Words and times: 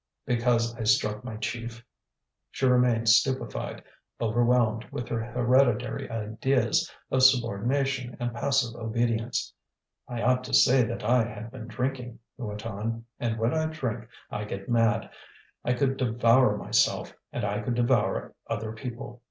"Because 0.25 0.75
I 0.79 0.83
struck 0.83 1.23
my 1.23 1.37
chief." 1.37 1.85
She 2.49 2.65
remained 2.65 3.07
stupefied, 3.07 3.83
overwhelmed, 4.19 4.85
with 4.91 5.07
her 5.09 5.23
hereditary 5.23 6.09
ideas 6.09 6.91
of 7.11 7.21
subordination 7.21 8.17
and 8.19 8.33
passive 8.33 8.73
obedience. 8.75 9.53
"I 10.07 10.23
ought 10.23 10.43
to 10.45 10.55
say 10.55 10.81
that 10.81 11.03
I 11.03 11.25
had 11.25 11.51
been 11.51 11.67
drinking," 11.67 12.17
he 12.35 12.41
went 12.41 12.65
on, 12.65 13.05
and 13.19 13.37
when 13.37 13.53
I 13.53 13.67
drink 13.67 14.07
I 14.31 14.43
get 14.45 14.67
mad 14.67 15.07
I 15.63 15.73
could 15.73 15.97
devour 15.97 16.57
myself, 16.57 17.13
and 17.31 17.45
I 17.45 17.59
could 17.61 17.75
devour 17.75 18.33
other 18.49 18.73
people. 18.73 19.19